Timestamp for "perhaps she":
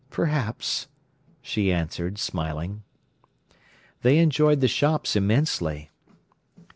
0.09-1.71